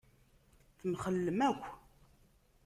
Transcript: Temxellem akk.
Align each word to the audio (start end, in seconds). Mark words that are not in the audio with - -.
Temxellem 0.79 1.39
akk. 1.49 1.63